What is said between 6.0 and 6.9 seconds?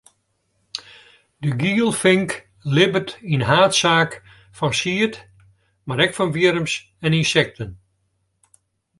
ek fan wjirms